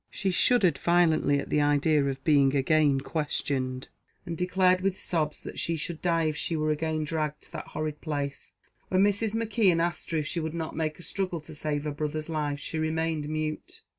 She 0.09 0.31
shuddered 0.31 0.79
violently 0.79 1.37
at 1.37 1.51
the 1.51 1.61
idea 1.61 2.03
of 2.03 2.23
being 2.23 2.55
again 2.55 3.01
questioned, 3.01 3.87
and 4.25 4.35
declared 4.35 4.81
with 4.81 4.99
sobs 4.99 5.43
that 5.43 5.59
she 5.59 5.77
should 5.77 6.01
die 6.01 6.23
if 6.23 6.35
she 6.35 6.55
were 6.57 6.71
again 6.71 7.03
dragged 7.03 7.43
to 7.43 7.51
that 7.51 7.67
horrid 7.67 8.01
place. 8.01 8.53
When 8.87 9.03
Mrs. 9.03 9.35
McKeon 9.35 9.79
asked 9.79 10.09
her 10.09 10.17
if 10.17 10.25
she 10.25 10.39
would 10.39 10.55
not 10.55 10.75
make 10.75 10.97
a 10.97 11.03
struggle 11.03 11.39
to 11.41 11.53
save 11.53 11.83
her 11.83 11.91
brother's 11.91 12.29
life, 12.29 12.59
she 12.59 12.79
remained 12.79 13.29
mute. 13.29 13.83